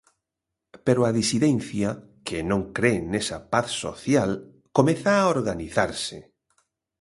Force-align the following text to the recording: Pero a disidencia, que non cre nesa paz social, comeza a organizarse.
Pero 0.85 1.01
a 1.03 1.11
disidencia, 1.21 1.89
que 2.27 2.39
non 2.49 2.61
cre 2.77 2.93
nesa 3.11 3.37
paz 3.53 3.67
social, 3.83 4.31
comeza 4.77 5.11
a 5.17 5.27
organizarse. 5.35 6.17